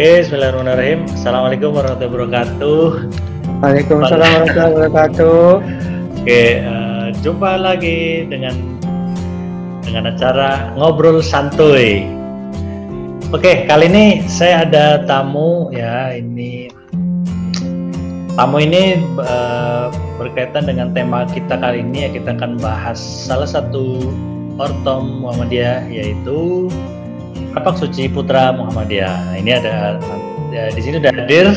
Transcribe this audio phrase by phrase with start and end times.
[0.00, 1.04] Oke, Bismillahirrahmanirrahim.
[1.12, 2.84] Assalamualaikum warahmatullahi wabarakatuh.
[3.60, 5.44] Waalaikumsalam warahmatullahi wabarakatuh.
[6.24, 8.80] Oke, uh, jumpa lagi dengan
[9.84, 12.08] dengan acara ngobrol santuy.
[13.28, 16.16] Oke, kali ini saya ada tamu ya.
[16.16, 16.72] Ini
[18.40, 22.16] tamu ini uh, berkaitan dengan tema kita kali ini ya.
[22.16, 24.08] Kita akan bahas salah satu
[24.56, 26.72] ortom Muhammadiyah yaitu
[27.54, 29.32] Tapak Suci Putra Muhammadiyah.
[29.32, 29.98] Nah, ini ada
[30.54, 31.50] ya, di sini sudah hadir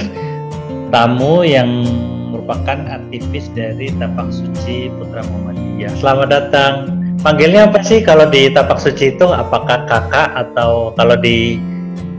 [0.89, 1.85] tamu yang
[2.33, 5.93] merupakan aktivis dari Tapak Suci Putra Muhammadiyah.
[6.01, 6.73] Selamat datang.
[7.21, 9.29] Panggilnya apa sih kalau di Tapak Suci itu?
[9.29, 11.61] Apakah kakak atau kalau di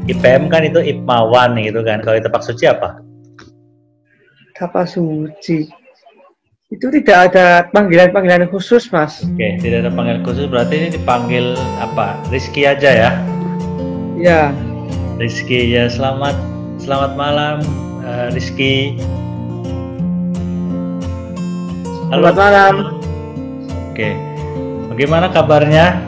[0.07, 2.01] IPM kan itu Ipmawan gitu kan?
[2.01, 3.03] Kalau di Tapak Suci apa?
[4.55, 5.67] Tapak Suci
[6.73, 9.23] itu tidak ada panggilan-panggilan khusus, Mas.
[9.23, 10.51] Oke, tidak ada panggilan khusus.
[10.51, 12.19] Berarti ini dipanggil apa?
[12.33, 13.11] Rizky aja ya?
[14.15, 14.55] Ya.
[15.19, 16.39] Rizky ya selamat
[16.79, 17.57] selamat malam
[18.07, 18.95] uh, Rizky.
[22.15, 22.31] Halo.
[22.31, 22.75] Selamat malam.
[23.91, 24.15] Oke.
[24.95, 25.99] Bagaimana kabarnya?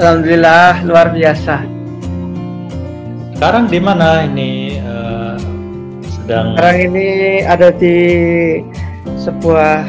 [0.00, 1.60] Alhamdulillah luar biasa.
[3.36, 5.36] Sekarang di mana ini uh,
[6.08, 6.56] sedang?
[6.56, 7.08] Sekarang ini
[7.44, 7.98] ada di
[9.20, 9.84] sebuah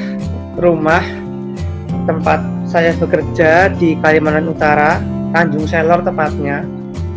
[0.59, 1.03] rumah
[2.03, 4.99] tempat saya bekerja di Kalimantan Utara,
[5.31, 6.74] Tanjung Selor tepatnya.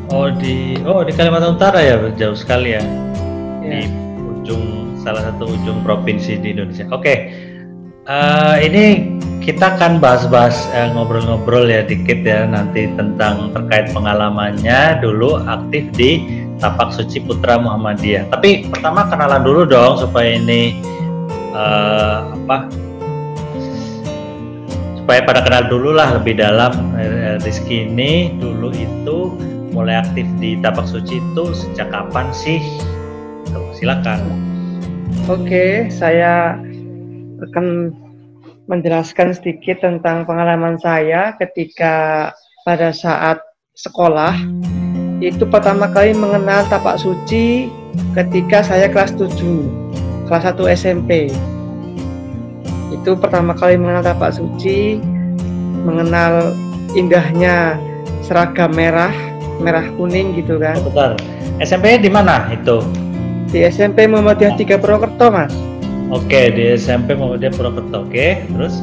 [0.08, 2.82] Oh di oh di Kalimantan Utara ya jauh sekali ya.
[3.60, 3.84] ya.
[3.84, 3.92] Di
[4.40, 6.88] ujung salah satu ujung provinsi di Indonesia.
[6.88, 7.02] Oke.
[7.04, 7.18] Okay.
[8.08, 8.84] Uh, eh, ini
[9.44, 16.24] kita akan bahas-bahas uh, ngobrol-ngobrol ya dikit ya nanti tentang terkait pengalamannya dulu aktif di
[16.56, 18.32] Tapak Suci Putra Muhammadiyah.
[18.32, 20.80] Tapi pertama kenalan dulu dong supaya ini
[21.52, 22.72] uh, apa
[25.04, 26.96] supaya pada kenal dulu lah lebih dalam
[27.44, 29.36] Rizky ini dulu itu
[29.78, 32.58] mulai aktif di tapak suci itu sejak kapan sih?
[33.46, 34.26] Tuh, silakan.
[35.30, 36.58] Oke, saya
[37.38, 37.94] akan
[38.66, 42.28] menjelaskan sedikit tentang pengalaman saya ketika
[42.66, 43.38] pada saat
[43.78, 44.34] sekolah.
[45.22, 47.70] Itu pertama kali mengenal tapak suci
[48.18, 49.30] ketika saya kelas 7,
[50.26, 51.30] kelas 1 SMP.
[52.90, 54.98] Itu pertama kali mengenal tapak suci,
[55.86, 56.50] mengenal
[56.98, 57.78] indahnya
[58.26, 59.14] seragam merah
[59.58, 60.78] merah kuning gitu kan.
[60.82, 61.18] Bentar.
[61.58, 62.82] SMP di mana itu?
[63.50, 65.52] Di SMP Muhammadiyah 3 Purwokerto, Mas.
[66.08, 68.06] Oke, di SMP Muhammadiyah Purwokerto.
[68.06, 68.80] Oke, terus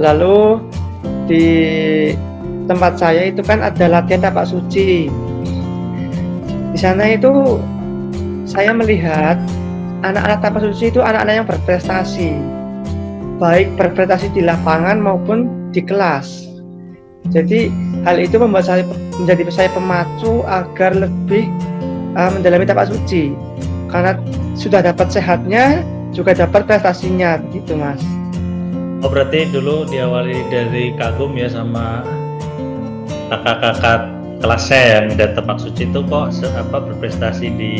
[0.00, 0.62] lalu
[1.26, 1.46] di
[2.70, 5.10] tempat saya itu kan ada latihan tapak suci.
[6.72, 7.60] Di sana itu
[8.48, 9.36] saya melihat
[10.02, 12.30] anak-anak tapak suci itu anak-anak yang berprestasi.
[13.42, 16.46] Baik berprestasi di lapangan maupun di kelas.
[17.30, 17.70] Jadi
[18.02, 18.82] hal itu membuat saya
[19.18, 21.46] menjadi saya pemacu agar lebih
[22.18, 23.34] uh, mendalami tapak suci.
[23.90, 24.18] Karena
[24.58, 28.00] sudah dapat sehatnya juga dapat prestasinya gitu mas.
[29.02, 32.06] Oh berarti dulu diawali dari kagum ya sama
[33.32, 34.00] kakak-kakak
[34.38, 37.74] kelasnya yang dan tapak suci itu kok apa berprestasi di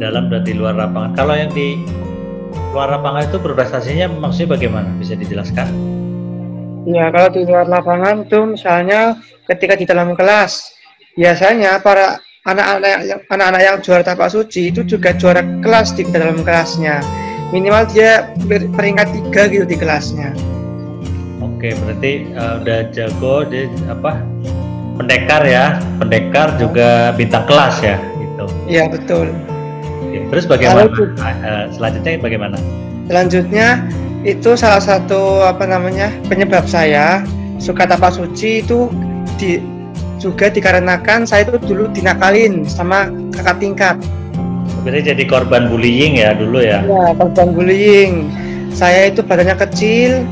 [0.00, 1.12] dalam dan di luar lapangan.
[1.16, 1.84] Kalau yang di
[2.72, 4.88] luar lapangan itu berprestasinya maksudnya bagaimana?
[4.96, 5.68] Bisa dijelaskan
[6.90, 9.14] Ya, kalau di luar lapangan tuh misalnya
[9.46, 10.74] ketika di dalam kelas,
[11.14, 16.42] biasanya para anak-anak yang anak-anak yang juara tapak suci itu juga juara kelas di dalam
[16.42, 16.98] kelasnya.
[17.54, 18.34] Minimal dia
[18.74, 20.34] peringkat tiga gitu di kelasnya.
[21.38, 24.18] Oke, berarti uh, udah jago di apa?
[24.98, 28.44] Pendekar ya, pendekar juga bintang kelas ya, gitu.
[28.66, 29.30] Iya betul.
[30.10, 30.90] Oke, terus bagaimana?
[30.90, 32.56] uh, selanjutnya bagaimana?
[33.10, 33.90] Selanjutnya
[34.22, 37.26] itu salah satu apa namanya penyebab saya
[37.58, 38.86] suka tapak suci itu
[39.34, 39.58] di,
[40.22, 43.96] juga dikarenakan saya itu dulu dinakalin sama kakak tingkat.
[44.86, 46.86] Berarti jadi korban bullying ya dulu ya?
[46.86, 48.30] Ya korban bullying.
[48.70, 50.22] Saya itu badannya kecil,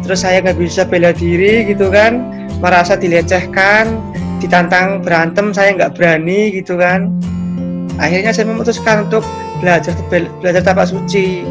[0.00, 2.24] terus saya nggak bisa bela diri gitu kan,
[2.64, 3.92] merasa dilecehkan,
[4.40, 7.12] ditantang berantem saya nggak berani gitu kan.
[8.00, 9.20] Akhirnya saya memutuskan untuk
[9.60, 9.92] belajar
[10.40, 11.44] belajar tapak suci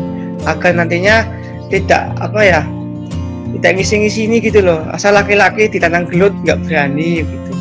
[0.45, 1.25] agar nantinya
[1.68, 2.62] tidak apa ya
[3.59, 4.83] tidak ngisi-ngisi ini gitu loh.
[4.92, 7.51] Asal laki-laki ditantang gelut nggak berani gitu.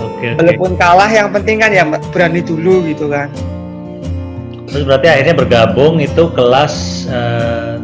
[0.00, 0.40] Oke, oke.
[0.40, 3.28] walaupun kalah yang penting kan ya berani dulu gitu kan.
[4.66, 7.78] Terus berarti akhirnya bergabung itu kelas uh,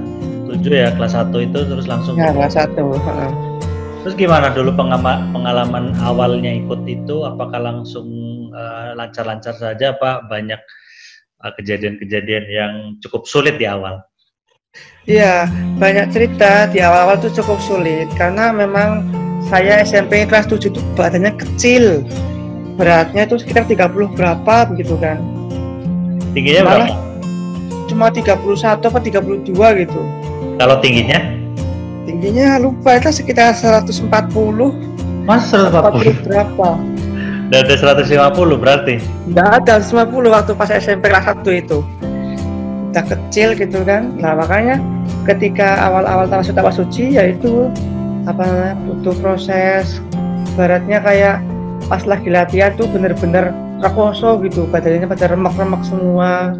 [0.60, 2.92] ya kelas satu itu terus langsung ya kelas satu
[4.00, 7.20] terus gimana dulu pengalaman awalnya ikut itu?
[7.28, 8.08] Apakah langsung
[8.48, 10.89] eh, lancar-lancar uh, saja apa banyak eh,
[11.40, 14.00] kejadian-kejadian uh, yang cukup sulit di awal.
[15.08, 15.50] Iya,
[15.80, 19.08] banyak cerita di awal-awal tuh cukup sulit karena memang
[19.50, 22.04] saya SMP kelas 7 itu badannya kecil.
[22.80, 25.20] beratnya itu sekitar 30 berapa begitu kan.
[26.32, 27.10] Tingginya Malah- berapa?
[27.90, 30.00] cuma 31 apa 32 gitu.
[30.56, 31.18] Kalau tingginya?
[32.08, 34.08] Tingginya lupa itu sekitar 140
[35.26, 36.80] mas 40 berapa
[37.50, 39.02] udah ada 150 berarti?
[39.34, 41.82] Nggak ada 150 waktu pas SMP kelas 1 itu.
[42.94, 44.14] Udah kecil gitu kan.
[44.22, 44.78] Nah makanya
[45.26, 47.66] ketika awal-awal masuk tapak suci yaitu
[48.30, 49.98] apa namanya butuh proses
[50.54, 51.42] baratnya kayak
[51.90, 53.50] pas lagi latihan tuh bener-bener
[53.82, 54.70] rekoso gitu.
[54.70, 56.54] Badannya pada remak-remak semua.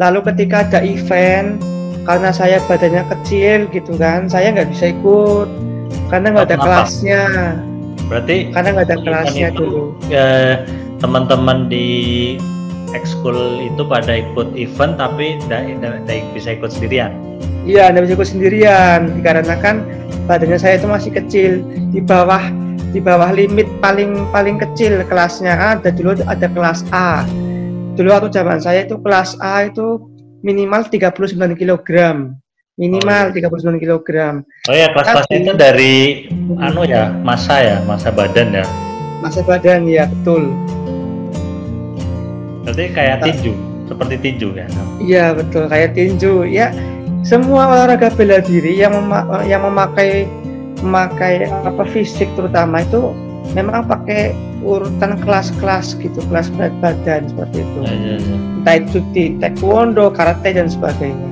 [0.00, 1.60] Lalu ketika ada event
[2.08, 5.48] karena saya badannya kecil gitu kan saya nggak bisa ikut.
[6.08, 6.64] Karena nggak ada Kenapa?
[6.64, 7.24] kelasnya
[8.12, 9.82] berarti karena nggak ada kelasnya itu, dulu.
[10.12, 10.60] eh,
[11.00, 11.88] teman-teman di
[12.92, 15.96] ekskul itu pada ikut event tapi tidak
[16.36, 17.16] bisa ikut sendirian?
[17.64, 19.16] Iya, anda bisa ikut sendirian.
[19.16, 19.74] Dikarenakan
[20.28, 21.64] badannya saya itu masih kecil.
[21.94, 22.42] Di bawah
[22.92, 25.80] di bawah limit paling paling kecil kelasnya.
[25.80, 27.24] Ada dulu ada kelas A.
[27.96, 30.04] Dulu waktu zaman saya itu kelas A itu
[30.44, 31.88] minimal 39 kg.
[32.72, 34.08] Minimal 39 kg.
[34.64, 35.94] oh ya kelas-kelas itu dari
[36.56, 38.64] anu ya masa ya masa badan ya
[39.20, 40.50] Masa badan ya betul.
[42.62, 43.24] berarti kayak Nah.
[43.28, 43.52] tinju
[43.84, 44.66] seperti tinju ya
[44.98, 46.72] Iya betul kayak tinju ya
[47.22, 50.24] semua olahraga bela diri yang mema- yang memakai
[50.80, 53.12] memakai apa fisik terutama itu
[53.52, 58.36] memang pakai urutan kelas-kelas gitu kelas berat badan seperti itu Ya, ya, ya.
[58.56, 61.30] entah itu di taekwondo karate dan sebagainya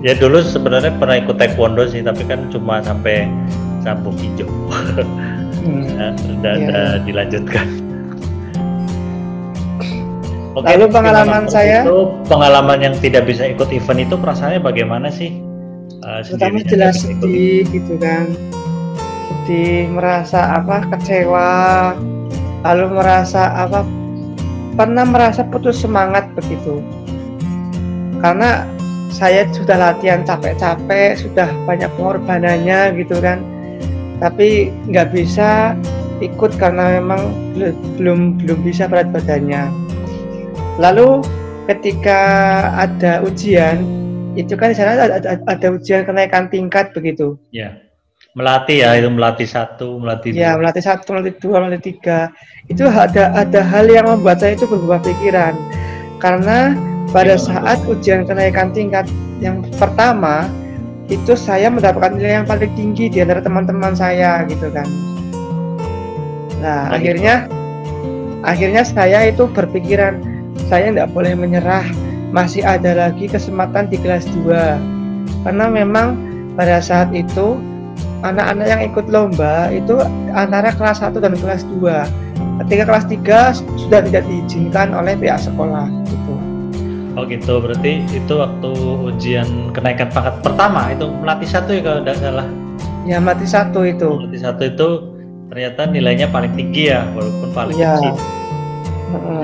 [0.00, 3.26] ya dulu sebenarnya pernah ikut taekwondo sih tapi kan cuma sampai
[3.80, 4.48] sabuk hijau
[5.62, 5.86] Hmm.
[5.94, 6.10] Nah,
[6.42, 6.66] udah, Iya.
[6.66, 7.66] udah dilanjutkan
[10.52, 11.80] Oke, Lalu pengalaman saya?
[11.80, 15.32] itu pengalaman yang tidak bisa ikut event itu perasaannya bagaimana sih?
[16.02, 18.34] Uh, pertama sendirinya jelas sedih gitu kan
[19.46, 21.50] sedih merasa apa kecewa
[22.66, 23.86] lalu merasa apa
[24.74, 26.82] pernah merasa putus semangat begitu
[28.18, 28.66] karena
[29.12, 33.44] saya sudah latihan capek-capek sudah banyak pengorbanannya gitu kan
[34.18, 35.76] tapi nggak bisa
[36.24, 39.68] ikut karena memang bel- belum belum bisa berat badannya
[40.80, 41.20] lalu
[41.68, 42.20] ketika
[42.74, 43.84] ada ujian
[44.32, 47.36] itu kan di sana ada, ada, ada ujian kenaikan tingkat begitu.
[47.52, 47.84] Ya,
[48.32, 50.64] melatih ya itu melatih satu, melatih Ya, dua.
[50.64, 52.32] melatih satu, melatih dua, melatih tiga.
[52.64, 55.52] Itu ada ada hal yang membuat saya itu berubah pikiran.
[56.16, 56.72] Karena
[57.12, 59.06] pada Gimana saat ujian kenaikan tingkat
[59.38, 60.48] yang pertama
[61.12, 64.88] itu saya mendapatkan nilai yang paling tinggi di antara teman-teman saya gitu kan.
[66.62, 67.50] Nah, Nah, akhirnya
[68.46, 70.22] akhirnya saya itu berpikiran
[70.70, 71.82] saya tidak boleh menyerah
[72.30, 74.46] masih ada lagi kesempatan di kelas 2
[75.44, 76.16] karena memang
[76.54, 77.58] pada saat itu
[78.22, 79.98] anak-anak yang ikut lomba itu
[80.32, 85.90] antara kelas 1 dan kelas 2 ketika kelas 3 sudah tidak diizinkan oleh pihak sekolah
[86.06, 86.34] gitu.
[87.12, 88.70] Oh gitu, berarti itu waktu
[89.04, 92.46] ujian kenaikan pangkat pertama itu melatih satu ya kalau tidak salah.
[93.02, 94.88] ya mati satu itu Melatih satu itu
[95.50, 97.98] ternyata nilainya paling tinggi ya, walaupun paling Iya.
[97.98, 98.14] kecil.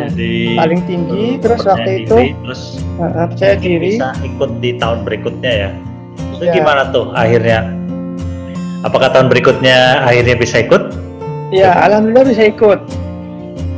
[0.00, 2.62] Jadi paling tinggi terus waktu diri, itu terus
[2.96, 5.70] heeh, percaya diri bisa ikut di tahun berikutnya ya.
[6.32, 6.52] Itu Iya.
[6.56, 7.68] gimana tuh akhirnya?
[8.80, 10.82] Apakah tahun berikutnya akhirnya bisa ikut?
[11.48, 12.76] ya alhamdulillah bisa ikut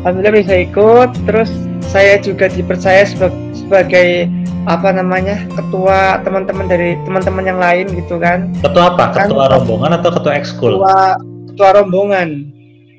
[0.02, 1.50] alhamdulillah bisa ikut terus
[1.86, 3.30] saya juga dipercaya seba-
[3.70, 4.26] sebagai
[4.66, 9.14] apa namanya ketua teman-teman dari teman-teman yang lain gitu kan Ketua apa?
[9.14, 10.74] Kan- Ketua rombongan atau ketua ekskul?
[10.74, 10.98] ketua
[11.46, 12.50] ketua rombongan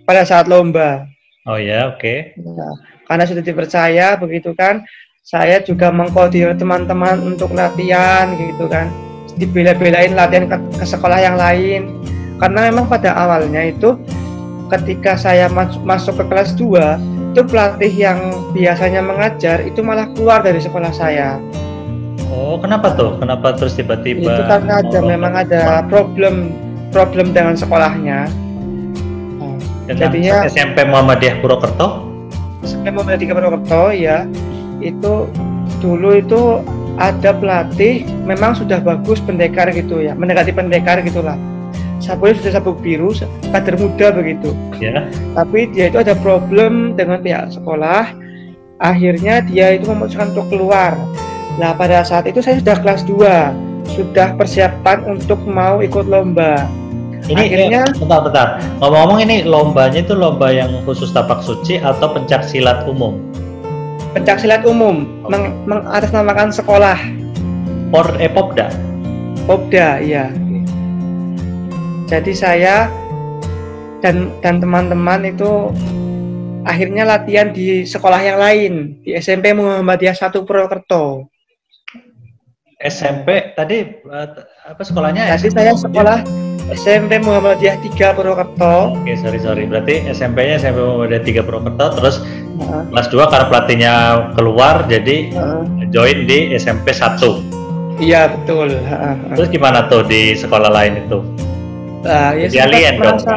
[0.07, 1.03] pada saat lomba
[1.41, 2.37] Oh ya, oke.
[2.37, 2.69] Nah,
[3.03, 4.85] karena sudah dipercaya begitu kan
[5.19, 8.87] saya juga mengkoordinir teman-teman untuk latihan gitu kan
[9.35, 11.91] dibela-belain latihan ke, ke sekolah yang lain
[12.37, 13.97] karena memang pada awalnya itu
[14.69, 18.19] ketika saya masuk, masuk ke kelas 2 itu pelatih yang
[18.51, 21.39] biasanya mengajar itu malah keluar dari sekolah saya
[22.31, 23.19] Oh, kenapa tuh?
[23.19, 24.23] Kenapa terus tiba-tiba?
[24.23, 26.51] itu karena ada memang ada problem
[26.91, 28.27] problem dengan sekolahnya
[29.37, 29.55] Nah,
[29.87, 32.07] dengan jadinya- SMP Muhammadiyah Purwokerto?
[32.87, 34.27] mau di Purwokerto ya
[34.79, 35.27] itu
[35.79, 36.59] dulu itu
[36.95, 41.35] ada pelatih memang sudah bagus pendekar gitu ya mendekati pendekar gitulah
[42.01, 43.13] sabuknya sudah sabuk biru
[43.47, 45.05] kader muda begitu Ya.
[45.31, 48.09] tapi dia itu ada problem dengan pihak sekolah
[48.77, 50.97] akhirnya dia itu memutuskan untuk keluar
[51.55, 53.21] nah pada saat itu saya sudah kelas 2
[53.87, 56.65] sudah persiapan untuk mau ikut lomba
[57.21, 58.47] Ini Akhirnya- eh, bentar, bentar.
[58.81, 63.21] Ngomong-ngomong ini lombanya itu lomba yang khusus tapak suci atau pencak silat umum?
[64.11, 65.29] pencak silat umum Oke.
[65.29, 66.97] meng- mengatasnamakan sekolah
[67.87, 68.73] Por eh Popda?
[69.45, 70.33] Popda, iya.
[72.11, 72.91] Jadi saya
[74.03, 75.71] dan dan teman-teman itu
[76.67, 81.31] akhirnya latihan di sekolah yang lain di SMP Muhammadiyah 1 Purwokerto.
[82.83, 84.27] SMP tadi uh,
[84.67, 85.23] apa sekolahnya?
[85.39, 86.19] Tadi saya sekolah
[86.75, 88.91] SMP Muhammadiyah 3 Purwokerto.
[88.91, 89.63] Oke, sorry sorry.
[89.63, 92.19] Berarti SMP-nya SMP Muhammadiyah 3 Purwokerto terus
[92.59, 92.83] uh.
[92.91, 93.93] kelas 2 karena pelatihnya
[94.35, 95.63] keluar jadi uh.
[95.95, 98.03] join di SMP 1.
[98.03, 98.75] Iya, betul.
[98.83, 101.21] Uh, Terus gimana tuh di sekolah lain itu?
[102.01, 103.33] Uh, ya sempat merasa,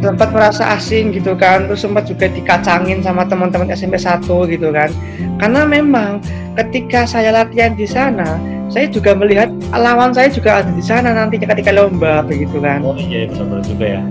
[0.00, 4.88] sempat merasa asing gitu kan terus sempat juga dikacangin sama teman-teman SMP 1 gitu kan.
[5.36, 6.24] Karena memang
[6.56, 8.40] ketika saya latihan di sana
[8.72, 12.80] saya juga melihat lawan saya juga ada di sana nanti ketika lomba begitu kan.
[12.80, 14.02] Oh iya benar-benar juga ya.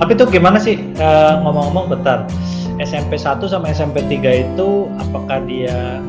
[0.00, 2.24] Tapi tuh gimana sih uh, ngomong-ngomong bentar
[2.80, 6.00] SMP 1 sama SMP 3 itu apakah dia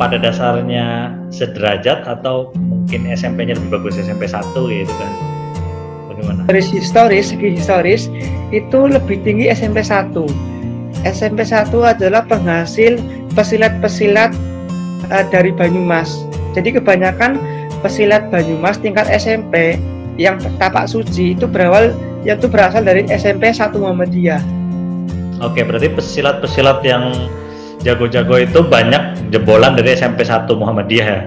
[0.00, 5.31] pada dasarnya sederajat atau mungkin SMP-nya lebih bagus SMP 1 gitu kan
[6.12, 6.44] Bagaimana?
[6.44, 8.12] Dari historis, segi historis
[8.52, 10.12] itu lebih tinggi SMP 1.
[11.08, 13.00] SMP 1 adalah penghasil
[13.32, 14.36] pesilat-pesilat
[15.08, 16.28] uh, dari Banyumas.
[16.52, 17.40] Jadi kebanyakan
[17.80, 19.80] pesilat Banyumas tingkat SMP
[20.20, 24.42] yang tapak suci itu berawal yaitu berasal dari SMP 1 Muhammadiyah.
[25.42, 27.10] Oke, berarti pesilat-pesilat yang
[27.82, 31.22] jago-jago itu banyak jebolan dari SMP 1 Muhammadiyah ya?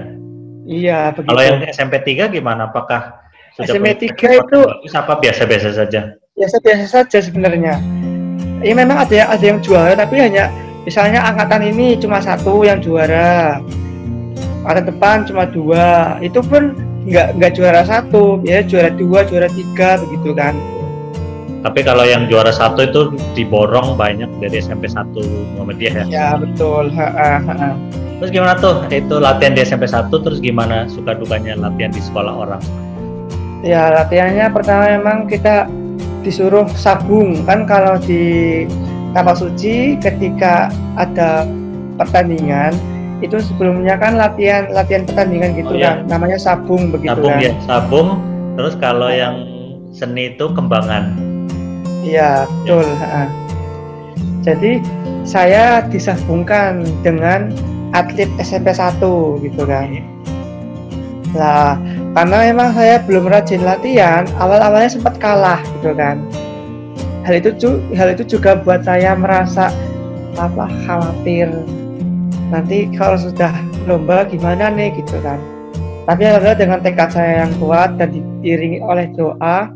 [0.66, 1.30] Iya, begitu.
[1.30, 2.72] Kalau yang SMP 3 gimana?
[2.72, 3.25] Apakah
[3.64, 4.60] SMA 3 itu
[4.92, 6.12] apa biasa-biasa saja?
[6.36, 7.80] Biasa-biasa saja sebenarnya.
[8.60, 10.52] Ya memang ada yang ada yang juara tapi hanya
[10.84, 13.64] misalnya angkatan ini cuma satu yang juara.
[14.60, 16.20] Angkatan depan cuma dua.
[16.20, 16.76] Itu pun
[17.08, 20.52] nggak nggak juara satu, ya juara dua, juara tiga begitu kan.
[21.64, 23.00] Tapi kalau yang juara satu itu
[23.32, 25.16] diborong banyak dari SMP 1
[25.56, 26.04] Muhammadiyah ya?
[26.06, 26.92] Ya betul.
[26.92, 27.68] Ha, ha, ha.
[28.20, 32.32] Terus gimana tuh itu latihan di SMP 1 terus gimana suka dukanya latihan di sekolah
[32.36, 32.62] orang?
[33.66, 35.66] Ya latihannya pertama memang kita
[36.22, 37.42] disuruh sabung.
[37.42, 38.62] Kan kalau di
[39.10, 41.42] kapal suci ketika ada
[41.98, 42.70] pertandingan
[43.24, 46.04] itu sebelumnya kan latihan latihan pertandingan gitu oh, iya.
[46.04, 48.08] kan namanya sabung begitu sabung, kan ya sabung.
[48.54, 49.34] Terus kalau yang
[49.90, 51.16] seni itu kembangan.
[52.06, 52.86] Iya betul.
[52.86, 53.26] Ya.
[54.46, 54.72] jadi
[55.26, 57.50] saya disabungkan dengan
[57.90, 59.02] atlet SMP 1
[59.42, 59.90] gitu kan
[61.36, 61.76] Nah,
[62.16, 66.16] karena memang saya belum rajin latihan, awal-awalnya sempat kalah gitu kan.
[67.28, 67.52] Hal itu
[67.92, 69.68] hal itu juga buat saya merasa
[70.40, 71.52] apa khawatir
[72.48, 73.52] nanti kalau sudah
[73.84, 75.36] lomba gimana nih gitu kan.
[76.08, 79.68] Tapi alhamdulillah dengan tekad saya yang kuat dan diiringi oleh doa,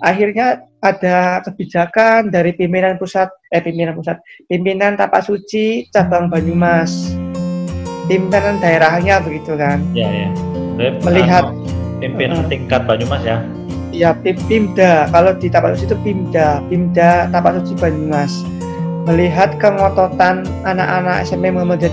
[0.00, 4.16] akhirnya ada kebijakan dari pimpinan pusat, eh pimpinan pusat,
[4.48, 7.12] pimpinan Tapak Suci cabang Banyumas,
[8.10, 9.86] pimpinan daerahnya begitu kan.
[9.94, 10.30] Iya ya
[11.04, 11.52] melihat
[12.00, 13.44] pimpinan uh, tingkat Banyumas ya.
[13.90, 15.10] Iya, Pimda.
[15.10, 18.32] Kalau di Tapak Suci itu Pimda, Pimda Tapak Suci Banyumas.
[19.04, 21.92] Melihat kengototan anak-anak SMP Muhammadiyah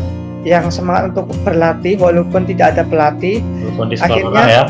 [0.00, 3.44] 3 yang semangat untuk berlatih walaupun tidak ada pelatih.
[3.68, 4.64] Walaupun di akhirnya ya.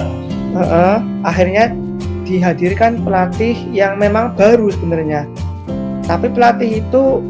[0.57, 1.71] Uh, uh, akhirnya
[2.27, 5.29] dihadirkan pelatih yang memang baru sebenarnya.
[6.11, 7.23] Tapi pelatih itu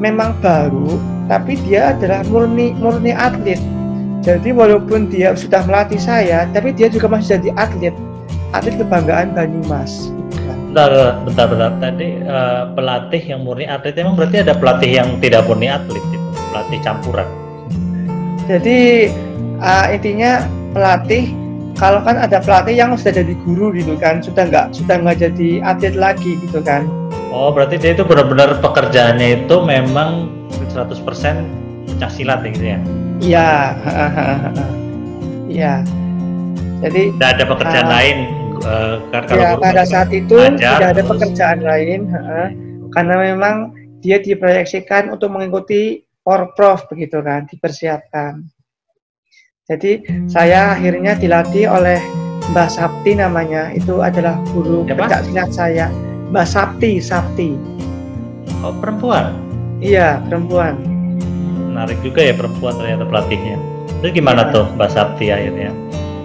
[0.00, 0.96] memang baru,
[1.28, 3.60] tapi dia adalah murni murni atlet
[4.20, 7.96] jadi walaupun dia sudah melatih saya, tapi dia juga masih jadi atlet,
[8.52, 10.12] atlet kebanggaan Banyumas.
[10.70, 11.72] Bentar, bentar, bentar.
[11.80, 16.18] Tadi uh, pelatih yang murni atlet, emang berarti ada pelatih yang tidak murni atlet, itu,
[16.52, 17.28] pelatih campuran.
[18.44, 19.08] Jadi
[19.64, 20.44] uh, intinya
[20.76, 21.32] pelatih
[21.80, 25.64] kalau kan ada pelatih yang sudah jadi guru gitu kan, sudah nggak sudah nggak jadi
[25.64, 26.84] atlet lagi gitu kan.
[27.30, 30.98] Oh, berarti dia itu benar-benar pekerjaannya itu memang 100%
[31.86, 32.78] pencak silat ya gitu ya?
[33.20, 33.50] Iya,
[35.46, 35.74] iya.
[36.80, 38.16] Jadi tidak ada pekerjaan uh, lain
[38.64, 38.94] uh,
[39.30, 41.10] ya, pada saat itu ajar, tidak ada terus.
[41.12, 42.48] pekerjaan lain uh,
[42.96, 43.54] karena memang
[44.00, 48.44] dia diproyeksikan untuk mengikuti Porprov begitu kan, dipersiapkan.
[49.70, 52.00] Jadi saya akhirnya dilatih oleh
[52.50, 56.09] Mbak Sapti namanya, itu adalah guru pencak silat saya.
[56.30, 57.58] Mbak Sapti, Sapti.
[58.62, 59.34] Oh perempuan?
[59.80, 60.90] Iya perempuan
[61.80, 63.56] menarik juga ya perempuan ternyata pelatihnya
[64.04, 64.52] itu gimana ya.
[64.52, 65.72] tuh Mbak Sabti akhirnya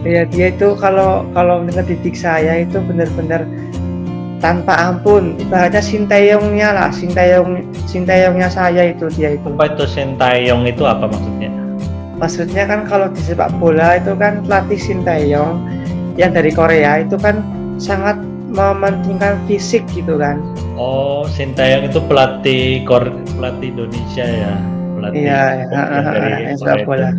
[0.05, 3.47] Iya dia itu kalau kalau ngedidik saya itu benar-benar
[4.37, 10.83] tanpa ampun ibaratnya sintayongnya lah sintayong sintayongnya saya itu dia itu apa itu sintayong itu
[10.85, 11.49] apa maksudnya
[12.19, 15.57] maksudnya kan kalau di sepak bola itu kan pelatih sintayong
[16.19, 17.41] yang dari Korea itu kan
[17.81, 18.19] sangat
[18.51, 20.41] mementingkan fisik gitu kan.
[20.75, 24.53] Oh sintayong itu pelatih Kor pelatih Indonesia ya?
[24.95, 26.53] Pelatih iya, iya.
[26.55, 27.09] sepak bola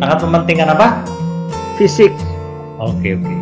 [0.00, 1.04] sangat mementingkan apa?
[1.76, 2.12] Fisik.
[2.80, 3.24] Oke okay, oke.
[3.24, 3.38] Okay.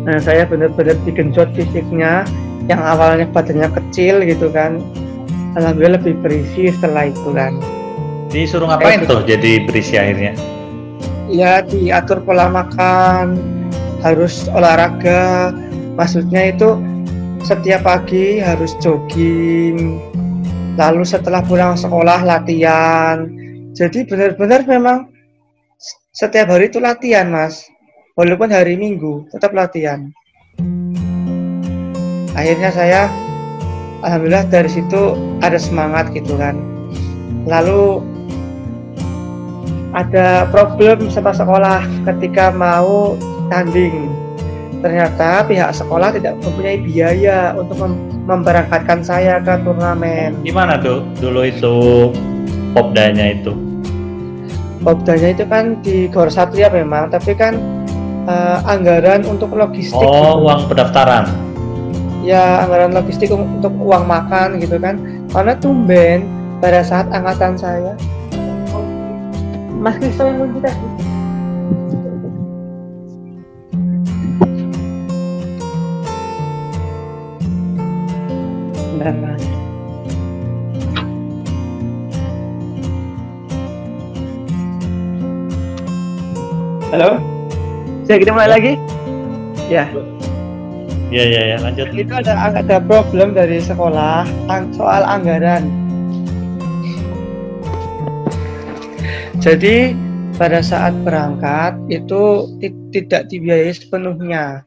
[0.00, 2.24] nah saya benar-benar digenjot fisiknya
[2.66, 4.80] yang awalnya badannya kecil gitu kan.
[5.58, 7.58] Alhamdulillah lebih berisi setelah itu kan.
[8.30, 10.38] Disuruh ngapain tuh jadi berisi akhirnya?
[11.26, 13.38] Ya diatur pola makan
[14.00, 15.50] harus olahraga
[16.00, 16.80] maksudnya itu
[17.44, 20.00] setiap pagi harus jogging
[20.80, 23.28] lalu setelah pulang sekolah latihan.
[23.76, 25.12] Jadi benar-benar memang
[26.16, 27.68] setiap hari itu latihan mas.
[28.16, 30.08] Walaupun hari minggu tetap latihan.
[32.32, 33.02] Akhirnya saya
[34.00, 36.56] alhamdulillah dari situ ada semangat gitu kan.
[37.44, 38.00] Lalu
[39.92, 43.20] ada problem sama sekolah ketika mau
[43.52, 44.29] tanding
[44.80, 47.94] ternyata pihak sekolah tidak mempunyai biaya untuk mem
[48.24, 50.36] memberangkatkan saya ke turnamen.
[50.44, 51.74] Gimana tuh dulu itu
[52.76, 53.52] popdanya itu?
[54.80, 57.58] Popdanya itu kan di Gor Satria memang, tapi kan
[58.24, 60.00] uh, anggaran untuk logistik.
[60.00, 60.46] Oh, gitu.
[60.46, 61.24] uang pendaftaran.
[62.24, 65.00] Ya, anggaran logistik untuk uang makan gitu kan.
[65.32, 66.24] Karena tumben
[66.60, 67.96] pada saat angkatan saya
[69.80, 70.70] Mas Kristo yang kita
[86.90, 87.22] Halo?
[88.02, 88.72] Saya kita mulai lagi?
[89.70, 89.86] Ya.
[91.14, 91.86] Ya ya ya lanjut.
[91.94, 94.26] Itu ada ada problem dari sekolah
[94.74, 95.70] soal anggaran.
[99.38, 99.94] Jadi
[100.34, 102.50] pada saat berangkat itu
[102.90, 104.66] tidak dibiayai sepenuhnya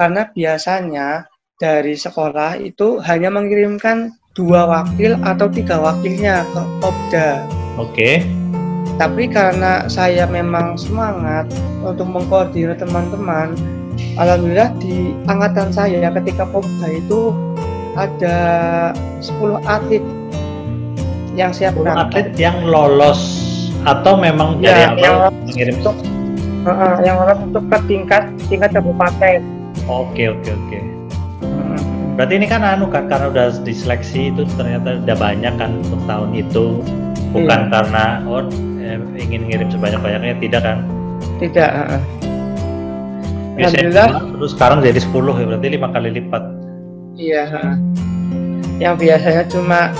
[0.00, 1.28] karena biasanya
[1.60, 7.44] dari sekolah itu hanya mengirimkan dua wakil atau tiga wakilnya ke Popda.
[7.76, 7.92] Oke.
[7.92, 8.39] Okay.
[9.00, 11.48] Tapi karena saya memang semangat
[11.80, 13.56] untuk mengkoordinir teman-teman,
[14.20, 17.32] alhamdulillah di angkatan saya ketika Popda itu
[17.96, 18.36] ada
[19.24, 20.04] 10 atlet
[21.32, 22.12] yang siap berangkat.
[22.12, 23.48] atlet yang lolos
[23.88, 25.96] atau memang ya, dari awal mengirim untuk
[26.68, 29.40] uh, yang lolos untuk ke tingkat tingkat kabupaten.
[29.88, 30.78] Oke oke oke.
[32.20, 36.36] Berarti ini kan anu kan karena udah diseleksi itu ternyata udah banyak kan untuk tahun
[36.36, 36.84] itu
[37.30, 37.70] bukan iya.
[37.70, 38.42] karena oh
[38.82, 40.78] eh, ingin ngirim sebanyak-banyaknya tidak kan?
[41.38, 41.70] Tidak.
[41.70, 42.02] Uh,
[43.60, 44.08] Alhamdulillah.
[44.36, 46.42] Terus sekarang jadi 10 ya berarti lima kali lipat.
[47.16, 47.42] Iya.
[47.50, 47.76] Uh,
[48.80, 49.92] yang biasanya cuma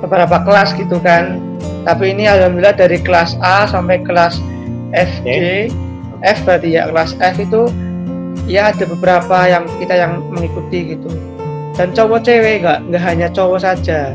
[0.00, 1.40] beberapa kelas gitu kan.
[1.86, 4.42] Tapi ini alhamdulillah dari kelas A sampai kelas
[4.90, 5.70] FG, okay.
[6.26, 7.70] F berarti ya kelas F itu
[8.46, 11.10] ya ada beberapa yang kita yang mengikuti gitu
[11.76, 14.14] dan cowok cewek nggak nggak hanya cowok saja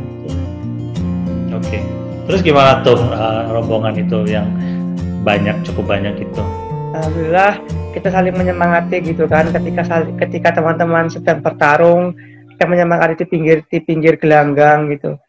[1.52, 1.84] oke okay.
[2.32, 4.48] Terus gimana tuh uh, rombongan itu yang
[5.28, 6.42] banyak cukup banyak gitu
[6.96, 7.60] alhamdulillah
[7.92, 9.52] kita saling menyemangati gitu kan.
[9.52, 9.84] Ketika
[10.26, 12.16] ketika teman-teman sedang bertarung
[12.56, 15.20] kita menyemangati di pinggir di pinggir gelanggang gitu.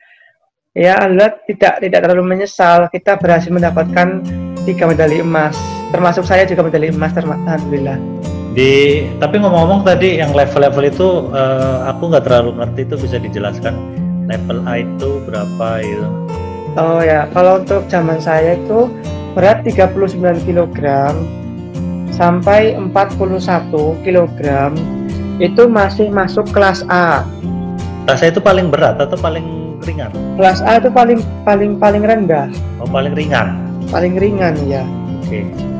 [0.72, 2.88] Ya alhamdulillah tidak tidak terlalu menyesal.
[2.88, 4.24] Kita berhasil mendapatkan
[4.64, 5.58] tiga medali emas.
[5.92, 7.98] Termasuk saya juga medali emas alhamdulillah.
[8.52, 13.74] Di tapi ngomong-ngomong tadi yang level-level itu uh, aku nggak terlalu ngerti itu bisa dijelaskan.
[14.30, 16.08] Level A itu berapa itu
[16.76, 18.88] oh ya kalau untuk zaman saya itu
[19.32, 20.78] berat 39 kg
[22.12, 24.40] sampai 41 kg
[25.40, 27.24] itu masih masuk kelas A.
[28.04, 30.12] Kelas A itu paling berat atau paling ringan?
[30.36, 32.52] Kelas A itu paling paling paling rendah.
[32.78, 33.56] Oh paling ringan?
[33.88, 34.84] Paling ringan ya.
[35.24, 35.42] Oke.
[35.48, 35.72] Okay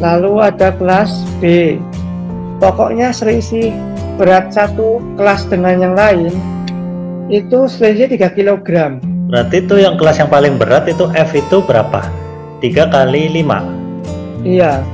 [0.00, 1.76] lalu ada kelas B.
[2.58, 3.72] Pokoknya selisih
[4.16, 6.32] berat satu kelas dengan yang lain
[7.32, 12.02] itu selisih 3 kg berarti itu yang kelas yang paling berat itu F itu berapa?
[12.60, 14.84] 3 kali 5 iya.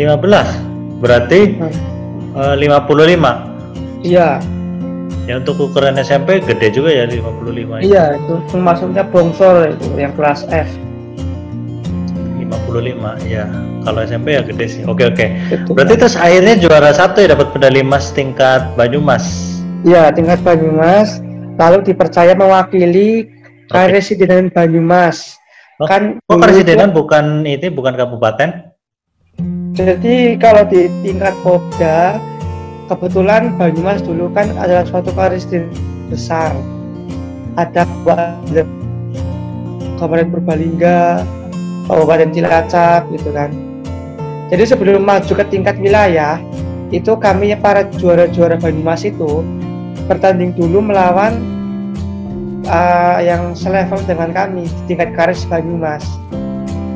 [0.00, 2.34] 15 berarti hmm.
[2.34, 4.40] uh, 55 iya.
[5.28, 10.48] Ya untuk ukuran SMP gede juga ya 55 iya itu maksudnya bongsor itu yang kelas
[10.50, 10.66] F.
[12.40, 13.46] 55 ya
[13.80, 14.82] kalau SMP ya gede sih.
[14.84, 15.26] Oke oke.
[15.72, 19.56] Berarti terus akhirnya juara satu ya dapat medali emas tingkat Banyumas?
[19.88, 21.24] Iya tingkat Banyumas.
[21.56, 23.28] Lalu dipercaya mewakili
[23.70, 23.94] okay.
[23.94, 25.38] Karesidenan Banyumas
[25.78, 28.74] oh, kan oh Karesidenan bukan ini bukan kabupaten
[29.78, 32.18] jadi kalau di tingkat Popda
[32.90, 35.70] kebetulan Banyumas dulu kan adalah suatu karesidenan
[36.10, 36.52] besar
[37.58, 37.86] ada
[40.00, 41.28] Kabupaten Purbalingga,
[41.84, 43.52] Kabupaten Cilacap gitu kan.
[44.48, 46.40] Jadi sebelum maju ke tingkat wilayah,
[46.90, 49.44] itu kami para juara-juara Banyumas itu
[50.08, 51.38] bertanding dulu melawan
[52.68, 56.04] uh, yang selevel dengan kami di tingkat karis Banyumas.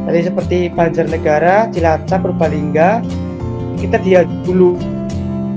[0.05, 3.01] Jadi seperti Banjarnegara, Cilacap, Purbalingga,
[3.81, 4.77] kita dia dulu.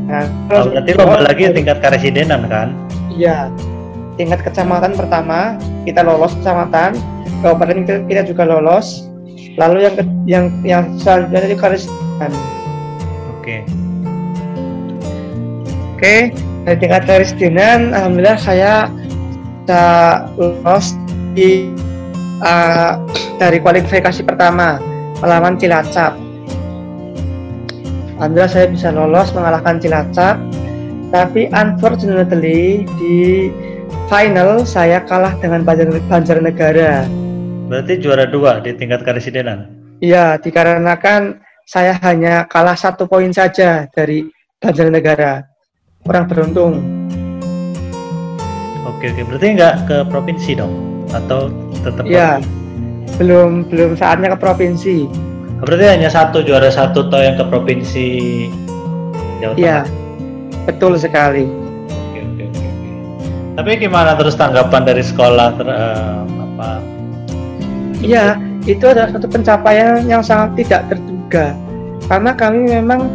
[0.08, 0.24] Nah,
[0.56, 2.72] Oh, berarti lomba lagi tingkat karesidenan kan?
[3.12, 3.52] Iya.
[4.16, 6.96] Tingkat kecamatan pertama kita lolos kecamatan,
[7.44, 9.04] kabupaten kita, kita juga lolos.
[9.60, 12.32] Lalu yang yang yang selanjutnya itu karesidenan.
[13.36, 13.68] Oke.
[15.98, 16.30] Oke,
[16.62, 18.86] dari tingkat karesidenan, alhamdulillah saya
[19.68, 20.96] bisa lolos
[21.36, 21.68] di
[22.40, 22.96] uh,
[23.36, 24.80] dari kualifikasi pertama
[25.20, 26.16] melawan Cilacap.
[28.16, 30.40] Alhamdulillah saya bisa lolos mengalahkan Cilacap,
[31.12, 33.52] tapi unfortunately di
[34.08, 37.04] final saya kalah dengan Banjar, Banjarnegara.
[37.68, 39.68] Berarti juara dua di tingkat karesidenan.
[40.00, 44.32] Iya, dikarenakan saya hanya kalah satu poin saja dari
[44.64, 45.44] Banjarnegara.
[46.08, 46.97] Kurang beruntung.
[48.98, 49.22] Oke oke.
[49.30, 50.74] Berarti nggak ke provinsi dong?
[51.14, 51.54] Atau
[51.86, 52.02] tetap?
[52.02, 52.42] Iya,
[53.22, 55.06] belum belum saatnya ke provinsi.
[55.62, 58.08] Berarti hanya satu juara satu toh yang ke provinsi
[59.38, 59.62] Jawa Tengah.
[59.62, 59.78] Iya,
[60.66, 61.46] betul sekali.
[61.94, 62.66] Oke oke oke.
[62.66, 62.90] oke.
[63.62, 66.70] Tapi gimana terus tanggapan dari sekolah ter, eh, apa?
[68.02, 68.26] Iya,
[68.66, 71.54] itu adalah satu pencapaian yang sangat tidak terduga.
[72.10, 73.06] Karena kami memang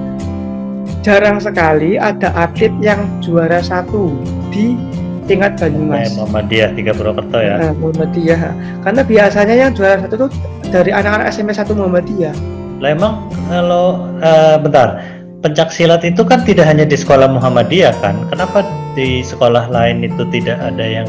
[1.03, 4.14] jarang sekali ada atlet yang juara satu
[4.55, 4.79] di
[5.27, 6.15] tingkat Banyumas.
[6.19, 7.57] Muhammadiyah tiga Purwokerto ya.
[7.59, 8.41] Nah, Muhammadiyah.
[8.83, 10.29] Karena biasanya yang juara satu itu
[10.73, 12.35] dari anak-anak SMP 1 Muhammadiyah.
[12.83, 14.99] Lah emang kalau eh, bentar
[15.43, 18.19] pencak silat itu kan tidak hanya di sekolah Muhammadiyah kan?
[18.31, 18.67] Kenapa
[18.99, 21.09] di sekolah lain itu tidak ada yang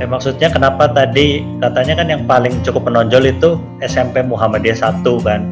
[0.00, 5.44] eh, maksudnya kenapa tadi katanya kan yang paling cukup menonjol itu SMP Muhammadiyah 1 kan?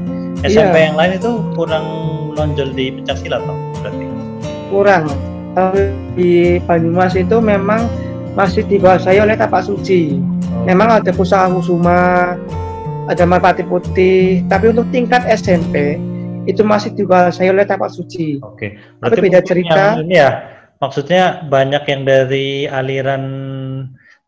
[0.45, 0.93] SMP Iya.
[0.93, 1.85] yang lain itu kurang
[2.33, 4.05] menonjol di pencak silat toh berarti.
[4.69, 5.05] Kurang.
[6.17, 7.85] Di Banyumas itu memang
[8.33, 10.17] masih dikuasai oleh tapak suci.
[10.17, 12.35] Oh, Memang ada pusaka kusuma,
[13.07, 16.01] ada merpati putih, tapi untuk tingkat SMP
[16.49, 18.41] itu masih dikuasai oleh tapak suci.
[18.43, 18.81] Oke.
[18.99, 20.01] Tapi beda mungkin cerita.
[20.01, 20.31] ini ya.
[20.77, 23.25] Maksudnya banyak yang dari aliran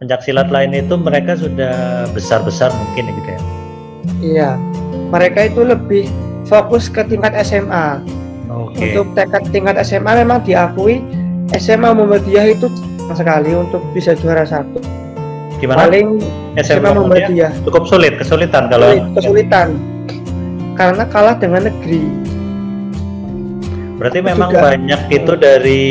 [0.00, 3.40] pencak silat lain itu mereka sudah besar-besar mungkin ya gitu ya.
[4.18, 4.50] Iya,
[5.12, 6.08] mereka itu lebih
[6.48, 8.00] fokus ke tingkat SMA.
[8.48, 8.96] Oke.
[8.96, 11.04] Untuk tingkat tingkat SMA memang diakui
[11.56, 12.68] SMA Muhammadiyah itu
[13.10, 14.76] sekali untuk bisa juara satu.
[15.58, 15.88] Gimana?
[15.88, 16.20] Paling
[16.60, 19.68] SMA SMA Muhammadiyah cukup sulit, kesulitan kalau sulit- kesulitan
[20.74, 22.04] karena kalah dengan negeri.
[23.98, 25.86] berarti Aku memang juga- banyak itu dari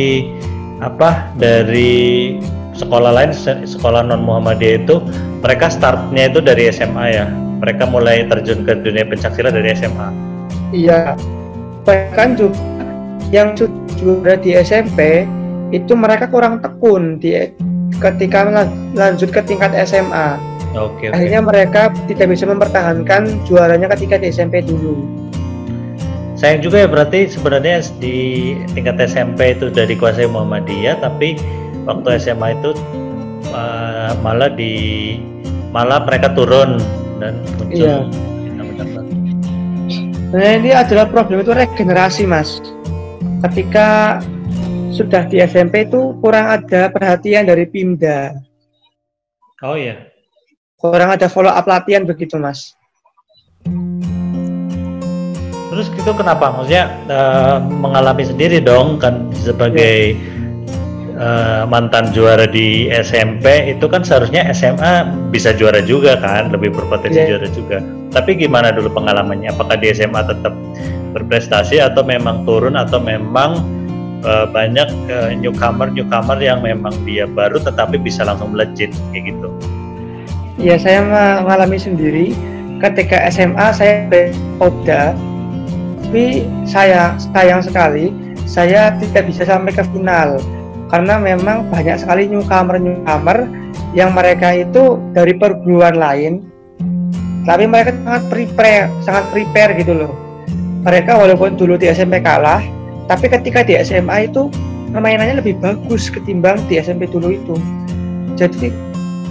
[0.79, 1.27] apa?
[1.35, 2.39] Dari
[2.71, 5.03] sekolah lain, se- sekolah non Muhammadiyah itu
[5.43, 7.25] mereka startnya itu dari SMA ya.
[7.57, 10.07] Mereka mulai terjun ke dunia pencaksilat dari SMA.
[10.71, 11.19] Iya,
[11.83, 12.55] bahkan juga
[13.27, 13.57] yang
[13.97, 15.27] juara di SMP
[15.75, 17.51] itu mereka kurang tekun di
[17.99, 18.47] ketika
[18.95, 20.39] lanjut ke tingkat SMA.
[20.77, 21.15] Oke, oke.
[21.15, 24.99] Akhirnya mereka tidak bisa mempertahankan juaranya ketika di SMP dulu.
[26.37, 31.33] Sayang juga ya berarti sebenarnya di tingkat SMP itu udah dikuasai Muhammadiyah, tapi
[31.89, 32.77] waktu SMA itu
[33.49, 35.17] uh, malah di
[35.73, 36.77] malah mereka turun
[37.17, 37.73] dan muncul.
[37.73, 38.05] Iya.
[40.27, 42.61] Nah ini adalah problem itu regenerasi mas.
[43.41, 44.21] Ketika
[44.97, 48.33] sudah di SMP itu kurang ada perhatian dari Pimda,
[49.61, 50.09] Oh iya.
[50.75, 52.73] kurang ada follow up latihan begitu mas.
[55.69, 56.49] Terus itu kenapa?
[56.49, 60.17] Maksudnya eh, mengalami sendiri dong kan sebagai
[61.13, 67.21] eh, mantan juara di SMP itu kan seharusnya SMA bisa juara juga kan, lebih berpotensi
[67.21, 67.37] Iya.
[67.37, 67.77] juara juga.
[68.09, 69.53] Tapi gimana dulu pengalamannya?
[69.53, 70.53] Apakah di SMA tetap
[71.13, 73.61] berprestasi atau memang turun atau memang
[74.23, 79.49] eh, banyak eh, newcomer newcomer yang memang dia baru tetapi bisa langsung melejit kayak gitu?
[80.57, 82.33] Ya saya mengalami sendiri.
[82.77, 84.05] Ketika SMA saya
[84.61, 85.17] Oda
[86.07, 88.15] tapi saya sayang sekali
[88.47, 90.39] saya tidak bisa sampai ke final.
[90.87, 93.43] Karena memang banyak sekali newcomer newcomer
[93.91, 96.47] yang mereka itu dari perguruan lain.
[97.43, 100.15] Tapi mereka sangat prepare sangat prepare gitu loh.
[100.87, 102.63] Mereka walaupun dulu di SMP kalah
[103.07, 104.51] tapi ketika di SMA itu
[104.91, 107.55] permainannya lebih bagus ketimbang di SMP dulu itu.
[108.35, 108.69] Jadi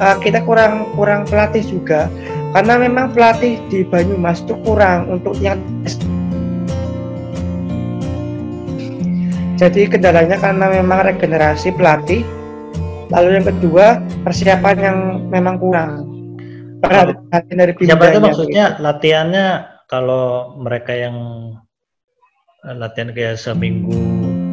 [0.00, 2.08] uh, kita kurang kurang pelatih juga.
[2.56, 5.60] Karena memang pelatih di Banyumas itu kurang untuk yang
[9.60, 12.24] jadi kendalanya karena memang regenerasi pelatih.
[13.12, 16.08] Lalu yang kedua persiapan yang memang kurang.
[16.80, 18.76] Perhatian dari Siapa itu maksudnya?
[18.80, 19.46] latihannya
[19.88, 21.16] kalau mereka yang
[22.74, 23.94] latihan kayak seminggu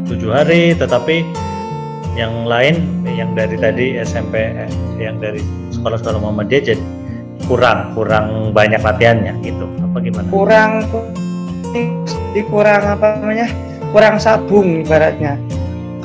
[0.06, 1.26] tujuh hari, tetapi
[2.14, 4.70] yang lain yang dari tadi SMP, eh,
[5.02, 5.42] yang dari
[5.74, 6.84] sekolah-sekolah Muhammadiyah jadi
[7.50, 9.66] kurang kurang banyak latihannya gitu.
[9.82, 10.28] Apa gimana?
[10.30, 10.72] kurang
[12.38, 13.50] di kurang apa namanya
[13.90, 15.42] kurang sabung ibaratnya.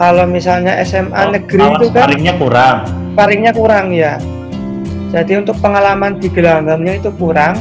[0.01, 2.77] Kalau misalnya SMA Oh, negeri itu kan sparringnya kurang.
[3.13, 4.17] sparringnya kurang ya.
[5.13, 7.59] Jadi untuk pengalaman di gelanggamnya itu kurang.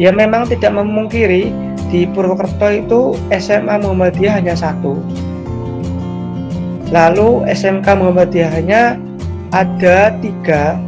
[0.00, 1.52] Ya memang tidak memungkiri
[1.90, 3.00] di Purwokerto itu
[3.34, 4.96] SMA Muhammadiyah hanya satu.
[6.90, 8.98] Lalu SMK Muhammadiyahnya
[9.50, 10.78] ada tiga,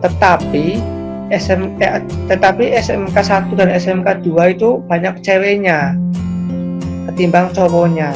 [0.00, 0.80] tetapi
[1.28, 5.96] SM, eh, tetapi SMK 1 dan SMK 2 itu banyak ceweknya
[7.08, 8.12] ketimbang cowoknya.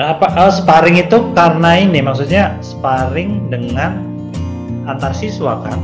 [0.00, 4.00] Nah, apa oh, sparring itu karena ini maksudnya sparring dengan
[4.88, 5.80] antar siswa kan?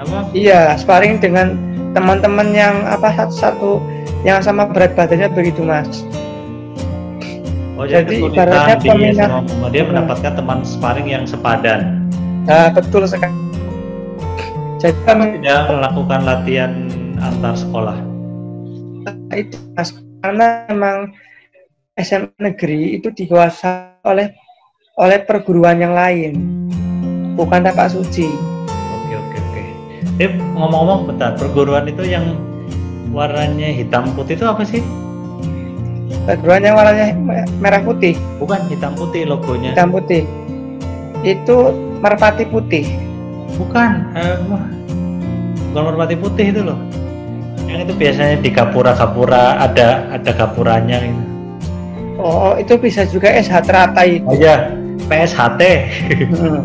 [0.00, 0.30] Apa?
[0.32, 1.65] Iya, sparring dengan
[1.96, 3.80] teman-teman yang apa satu-satu
[4.20, 6.04] yang sama berat badannya begitu mas.
[7.76, 9.90] Oh, Jadi ibaratnya di peminat- Muhammadiyah Hmm.
[9.96, 12.08] mendapatkan teman sparring yang sepadan.
[12.44, 13.32] Nah, betul sekali.
[14.76, 16.72] Jadi kami Tidak melakukan latihan
[17.16, 17.96] antar sekolah.
[19.32, 21.12] itu mas karena memang
[21.96, 24.32] SMA negeri itu dikuasai oleh
[24.96, 26.40] oleh perguruan yang lain,
[27.36, 28.55] bukan tapak suci.
[30.16, 32.40] Eh ngomong-ngomong bentar, perguruan itu yang
[33.12, 34.80] warnanya hitam putih itu apa sih?
[36.24, 39.76] Perguruan yang warnanya me- merah putih, Bukan hitam putih logonya.
[39.76, 40.24] hitam putih,
[41.20, 41.56] itu
[42.00, 42.88] merpati putih.
[43.56, 44.36] Bukan, eh,
[45.68, 46.80] bukan merpati putih itu loh.
[47.66, 51.22] Yang itu biasanya di gapura-gapura ada ada gapuranya gitu.
[52.16, 54.72] Oh, itu bisa juga SH teratai Oh iya,
[55.04, 55.60] PSHT.
[56.32, 56.64] Hmm.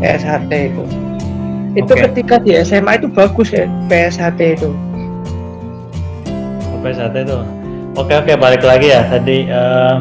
[0.00, 0.82] PSHT itu.
[1.74, 4.70] Itu ketika di SMA itu bagus ya PSHT itu.
[6.70, 7.38] Oh, PSHT itu.
[7.94, 9.46] Oke oke balik lagi ya tadi.
[9.46, 9.96] eh,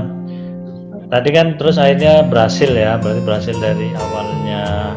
[1.14, 4.94] tadi kan terus akhirnya berhasil ya, berarti berhasil dari awalnya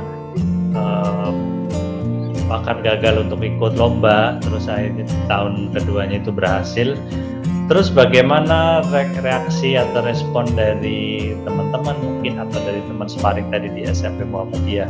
[2.46, 6.94] bahkan gagal untuk ikut lomba, terus akhirnya tahun keduanya itu berhasil.
[7.66, 13.82] Terus bagaimana re- reaksi atau respon dari teman-teman mungkin atau dari teman sparring tadi di
[13.90, 14.86] SMP Muhammadiyah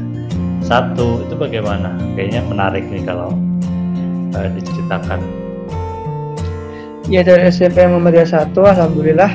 [0.66, 1.94] satu itu bagaimana?
[2.18, 3.30] Kayaknya menarik nih kalau
[4.34, 5.22] eh, diceritakan.
[7.06, 9.30] Ya dari SMP Muhammadiyah 1 Alhamdulillah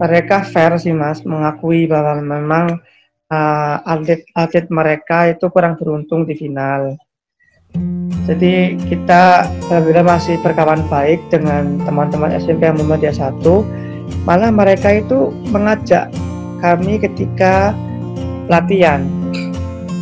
[0.00, 2.80] mereka fair sih mas mengakui bahwa memang
[3.32, 6.96] uh, atlet-atlet mereka itu kurang beruntung di final.
[8.26, 13.44] Jadi kita alhamdulillah masih berkawan baik dengan teman-teman SMP Muhammadiyah 1.
[14.26, 16.10] Malah mereka itu mengajak
[16.64, 17.76] kami ketika
[18.50, 19.06] latihan.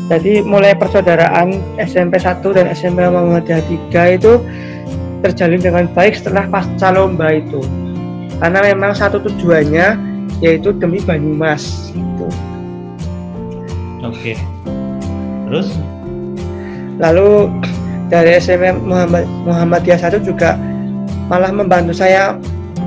[0.05, 4.37] Jadi mulai persaudaraan SMP 1 dan SMP Muhammadiyah 3 itu
[5.25, 7.65] terjalin dengan baik setelah pasca lomba itu.
[8.37, 9.97] Karena memang satu tujuannya
[10.45, 11.89] yaitu demi Banyumas.
[11.97, 12.27] Gitu.
[14.05, 14.37] Oke.
[15.49, 15.73] Terus?
[17.01, 17.49] Lalu
[18.13, 20.61] dari SMP Muhammad, Muhammadiyah 1 juga
[21.33, 22.37] malah membantu saya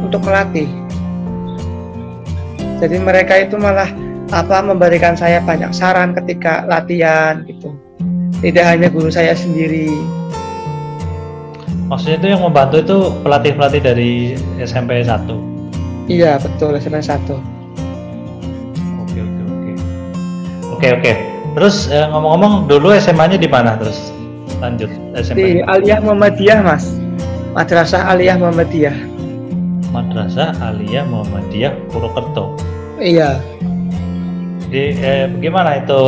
[0.05, 0.69] untuk melatih.
[2.77, 3.89] Jadi mereka itu malah
[4.31, 7.75] apa memberikan saya banyak saran ketika latihan gitu.
[8.43, 9.89] Tidak hanya guru saya sendiri.
[11.87, 14.11] Maksudnya itu yang membantu itu pelatih-pelatih dari
[14.59, 16.11] SMP 1.
[16.11, 17.15] Iya betul SMP 1.
[18.99, 19.71] Oke oke oke.
[20.75, 21.13] Oke oke.
[21.57, 24.11] Terus eh, ngomong-ngomong dulu SMA-nya di mana terus?
[24.59, 25.63] Lanjut Di SMP.
[25.63, 26.85] Aliyah Muhammadiyah mas.
[27.55, 28.97] Madrasah Aliyah Muhammadiyah.
[29.89, 32.53] Madrasah Aliyah Muhammadiyah Purwokerto.
[32.99, 33.39] Iya.
[34.67, 36.01] Di eh, bagaimana itu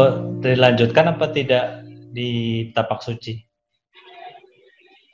[0.43, 3.39] dilanjutkan apa tidak di Tapak Suci?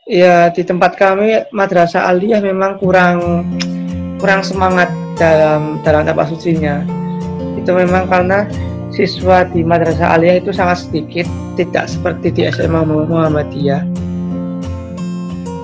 [0.06, 3.42] Ya di tempat kami madrasah aliyah memang kurang
[4.22, 4.86] kurang semangat
[5.18, 6.86] dalam dalam tapak sucinya.
[7.58, 8.46] Itu memang karena
[8.94, 11.26] siswa di madrasah aliyah itu sangat sedikit,
[11.58, 13.82] tidak seperti di SMA Muhammadiyah.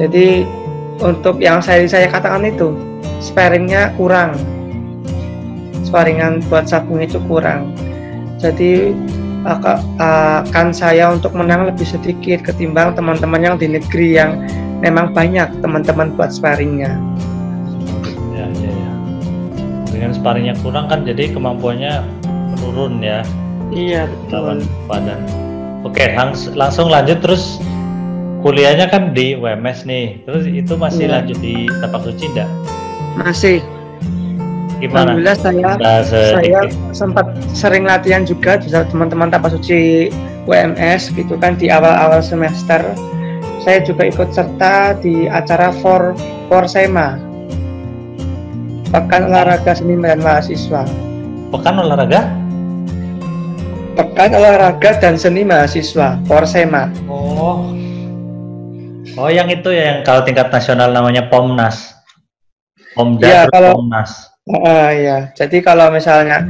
[0.01, 0.41] Jadi
[1.05, 2.73] untuk yang saya saya katakan itu
[3.21, 4.33] sparingnya kurang,
[5.83, 7.73] sparingan buat sabung itu kurang.
[8.41, 8.93] Jadi
[9.45, 9.81] aka-
[10.45, 14.37] akan saya untuk menang lebih sedikit ketimbang teman-teman yang di negeri yang
[14.81, 16.97] memang banyak teman-teman buat sparringnya.
[18.33, 18.91] Ya ya ya.
[19.89, 22.01] Dengan sparringnya kurang kan jadi kemampuannya
[22.57, 23.21] menurun ya.
[23.71, 25.21] Iya lawan badan.
[25.81, 27.57] Oke, langs- langsung lanjut terus
[28.41, 30.21] kuliahnya kan di WMS nih.
[30.25, 31.13] Terus itu masih Iya.
[31.17, 32.49] lanjut di Tapak Suci enggak?
[33.17, 33.61] Masih.
[34.81, 35.13] Gimana?
[35.13, 35.69] Alhamdulillah saya
[36.09, 40.09] saya sempat sering latihan juga bisa teman-teman tapak suci
[40.49, 42.81] WMS gitu kan di awal-awal semester.
[43.61, 46.17] Saya juga ikut serta di acara for
[46.49, 47.21] Forsema.
[48.89, 50.81] Pekan olahraga seni dan mahasiswa.
[51.53, 52.25] Pekan olahraga?
[53.93, 56.89] Pekan olahraga dan seni mahasiswa Forsema.
[57.05, 57.69] Oh.
[59.13, 61.93] Oh, yang itu ya yang kalau tingkat nasional namanya Pomnas.
[62.97, 64.30] Pomda terus kalau- Pomnas.
[64.49, 66.41] Uh, ya, jadi kalau misalnya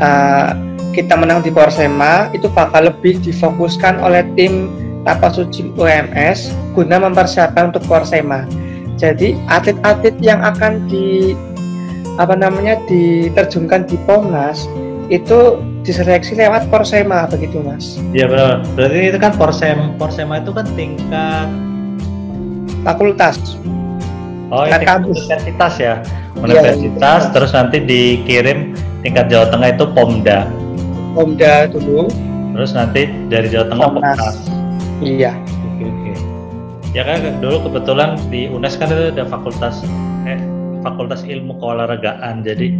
[0.00, 0.56] uh,
[0.96, 4.72] kita menang di Porsema itu bakal lebih difokuskan oleh tim
[5.04, 8.48] Tapak Suci UMS guna mempersiapkan untuk Porsema.
[8.96, 11.36] Jadi atlet-atlet yang akan di
[12.16, 14.64] apa namanya diterjunkan di Pomnas
[15.12, 18.00] itu diseleksi lewat Porsema begitu mas?
[18.16, 18.64] Iya benar.
[18.72, 21.48] Berarti itu kan Porsem Porsema itu kan tingkat
[22.88, 23.36] fakultas.
[24.52, 26.04] Oh, ini universitas ya?
[26.36, 30.44] Universitas iya, terus nanti dikirim tingkat Jawa Tengah itu Pomda.
[31.16, 32.10] Pomda dulu.
[32.52, 34.36] Terus nanti dari Jawa Tengah Pomnas, Pomnas.
[35.00, 35.32] iya.
[35.64, 36.12] Oke oke.
[36.92, 39.80] Ya kan dulu kebetulan di UNES kan itu ada fakultas
[40.28, 40.38] eh
[40.84, 42.70] fakultas ilmu keolahragaan jadi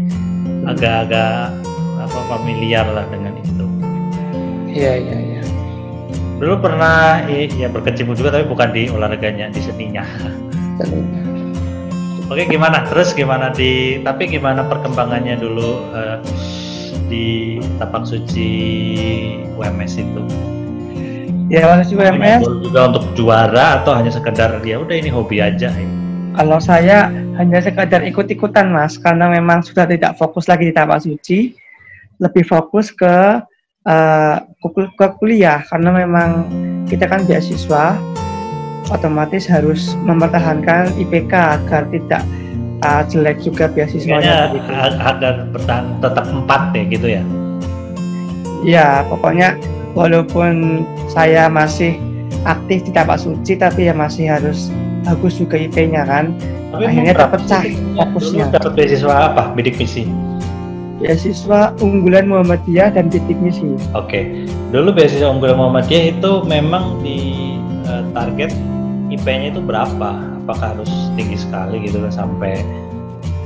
[0.69, 1.51] agak-agak
[1.99, 3.67] apa familiar lah dengan itu.
[4.69, 5.43] Iya iya iya.
[6.39, 10.05] Dulu pernah ya berkecimpung juga tapi bukan di olahraganya di seninya.
[10.79, 11.34] Seninya
[12.33, 16.17] Oke gimana terus gimana di tapi gimana perkembangannya dulu uh,
[17.13, 18.49] di tapak suci
[19.53, 20.23] UMS itu?
[21.53, 25.69] Ya suci UMS juga untuk juara atau hanya sekedar ya udah ini hobi aja.
[25.69, 25.89] Ya?
[26.35, 31.53] Kalau saya hanya sekedar ikut-ikutan mas karena memang sudah tidak fokus lagi di tapak suci,
[32.25, 33.45] lebih fokus ke
[33.85, 34.37] uh,
[34.97, 36.31] ke kuliah karena memang
[36.89, 38.01] kita kan beasiswa
[38.93, 42.23] otomatis harus mempertahankan IPK agar tidak
[42.85, 44.53] uh, jelek juga beasiswanya.
[44.53, 44.71] Gitu.
[45.01, 47.23] agar bertahan tetap empat ya gitu ya?
[48.65, 49.57] Ya pokoknya
[49.97, 51.97] walaupun saya masih
[52.45, 54.69] aktif di tapak suci tapi ya masih harus
[55.05, 56.33] bagus juga IP-nya kan.
[56.75, 57.63] Tapi Akhirnya terpecah
[57.95, 58.45] fokusnya.
[58.51, 59.55] Dapat beasiswa apa?
[59.55, 60.11] Bidik misi?
[60.99, 63.77] Beasiswa unggulan Muhammadiyah dan bidik misi.
[63.93, 64.23] Oke, okay.
[64.73, 67.55] dulu beasiswa unggulan Muhammadiyah itu memang di
[67.87, 68.51] uh, target
[69.15, 70.11] IP-nya itu berapa?
[70.45, 72.61] Apakah harus tinggi sekali gitu kan sampai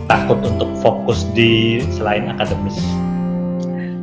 [0.08, 2.80] takut untuk fokus di selain akademis?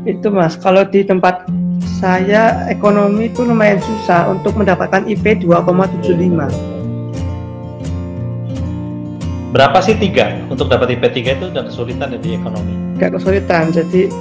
[0.06, 1.50] Itu mas, kalau di tempat
[1.98, 6.54] saya ekonomi itu lumayan susah untuk mendapatkan IP 2,75.
[9.50, 10.36] Berapa sih tiga?
[10.52, 12.74] Untuk dapat IP 3 itu udah kesulitan ya di ekonomi?
[13.02, 14.12] Gak kesulitan, jadi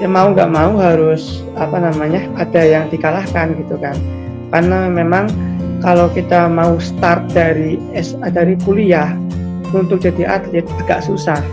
[0.00, 3.94] ya mau nggak mau harus apa namanya ada yang dikalahkan gitu kan
[4.50, 5.28] karena memang
[5.84, 7.76] kalau kita mau start dari
[8.32, 9.12] dari kuliah
[9.76, 11.44] untuk jadi atlet agak susah.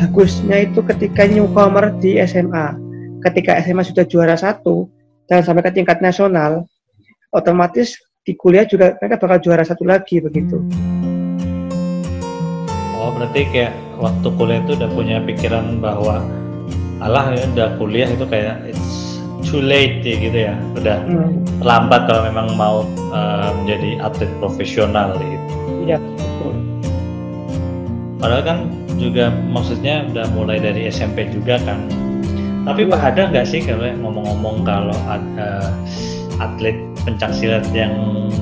[0.00, 2.72] Bagusnya itu ketika newcomer di SMA.
[3.20, 4.88] Ketika SMA sudah juara satu
[5.28, 6.64] dan sampai ke tingkat nasional,
[7.28, 10.56] otomatis di kuliah juga mereka bakal juara satu lagi begitu.
[12.96, 16.24] Oh berarti kayak waktu kuliah itu udah punya pikiran bahwa
[17.04, 18.95] Allah ya udah kuliah itu kayak it's
[19.44, 20.54] too late ya gitu ya.
[20.78, 21.60] Udah hmm.
[21.60, 22.76] lambat kalau memang mau
[23.12, 25.46] uh, menjadi atlet profesional gitu.
[25.84, 26.54] Iya betul.
[28.16, 28.58] Padahal kan
[28.96, 31.84] juga maksudnya udah mulai dari SMP juga kan.
[32.66, 35.70] Tapi Pak ada nggak sih kalau ngomong-ngomong kalau ada
[36.42, 37.94] atlet pencak silat yang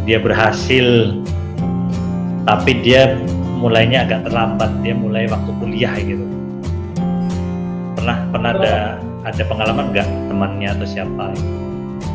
[0.09, 1.13] dia berhasil
[2.45, 3.17] tapi dia
[3.61, 6.25] mulainya agak terlambat dia mulai waktu kuliah gitu?
[7.97, 8.77] Pernah pernah ada
[9.25, 11.33] ada pengalaman nggak temannya atau siapa?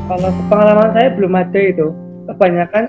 [0.10, 1.88] Kalau pengalaman saya belum ada itu.
[2.30, 2.86] Kebanyakan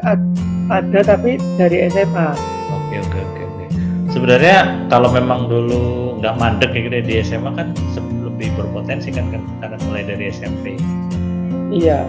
[0.68, 2.28] ada tapi dari SMA.
[2.68, 3.64] Oke oke oke oke.
[4.12, 7.72] Sebenarnya kalau memang dulu nggak mandek gitu ya di SMA kan
[8.20, 10.76] lebih berpotensi kan, kan karena mulai dari SMP.
[11.72, 12.04] Iya.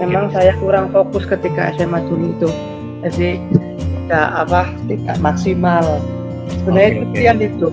[0.00, 2.48] Memang saya kurang fokus ketika SMA dulu itu.
[3.04, 3.36] Jadi
[4.08, 5.84] tidak apa tidak maksimal.
[6.64, 7.48] Sebenarnya okay, okay.
[7.52, 7.68] itu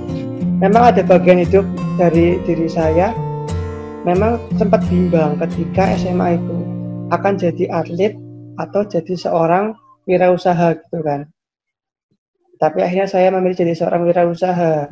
[0.60, 1.66] memang ada bagian hidup
[1.98, 3.12] dari diri saya
[4.06, 6.58] memang sempat bimbang ketika SMA itu
[7.12, 8.14] akan jadi atlet
[8.62, 9.74] atau jadi seorang
[10.08, 11.28] wirausaha gitu kan.
[12.58, 14.90] Tapi akhirnya saya memilih jadi seorang wirausaha.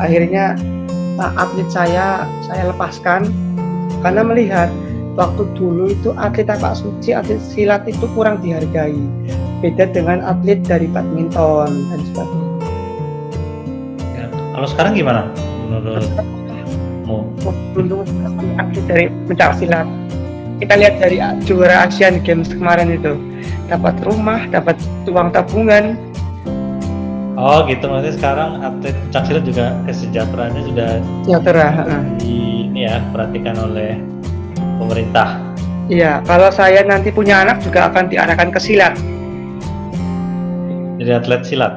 [0.00, 0.58] Akhirnya
[1.20, 3.28] nah, atlet saya saya lepaskan
[4.02, 4.68] karena melihat
[5.14, 8.98] waktu dulu itu atlet tapak suci atlet silat itu kurang dihargai.
[9.62, 12.52] Beda dengan atlet dari badminton dan sebagainya.
[14.54, 15.30] Kalau sekarang gimana
[15.66, 16.43] menurutmu?
[17.04, 18.08] Untuk
[18.88, 19.86] dari pencak silat,
[20.60, 23.16] kita lihat dari juara Asian Games kemarin itu
[23.68, 25.98] dapat rumah, dapat uang tabungan.
[27.34, 30.88] Oh gitu maksudnya sekarang atlet pencak silat juga kesejahteraannya sudah
[31.26, 31.66] sejahtera.
[32.22, 33.98] Di, ini ya perhatikan oleh
[34.78, 35.42] pemerintah.
[35.90, 38.96] Iya, kalau saya nanti punya anak juga akan diarahkan ke silat.
[40.96, 41.74] Jadi atlet silat.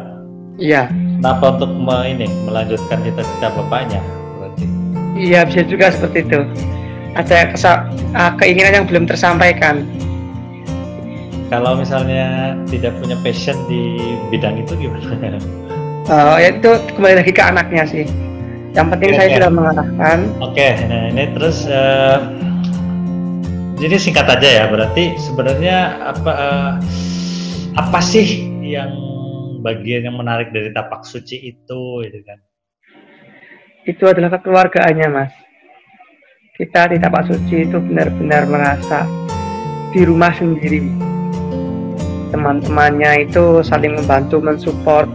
[0.55, 0.87] Iya.
[1.17, 3.99] Kenapa untuk me, ini melanjutkan cita-cita bapaknya?
[5.15, 6.39] Iya bisa juga seperti itu.
[7.15, 9.87] Ada uh, keinginan yang belum tersampaikan.
[11.47, 13.95] Kalau misalnya tidak punya passion di
[14.27, 15.39] bidang itu gimana?
[16.11, 18.05] uh, itu kembali lagi ke anaknya sih
[18.75, 22.17] yang penting Oke, saya sudah mengarahkan Oke, nah ini terus eh,
[23.77, 24.63] jadi singkat aja ya.
[24.69, 26.71] Berarti sebenarnya apa eh,
[27.77, 28.93] apa sih yang
[29.65, 32.37] bagian yang menarik dari tapak suci itu, gitu kan?
[33.87, 35.31] Itu adalah kekeluargaannya mas.
[36.59, 39.07] Kita di tapak suci itu benar-benar merasa
[39.95, 40.83] di rumah sendiri.
[42.35, 45.07] Teman-temannya itu saling membantu mensupport.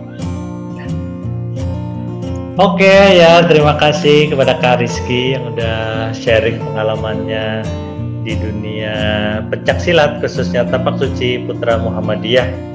[2.57, 7.65] Oke ya, terima kasih kepada Kak Rizky yang udah sharing pengalamannya
[8.25, 8.95] di dunia
[9.53, 12.72] pencak silat khususnya tapak suci Putra Muhammadiyah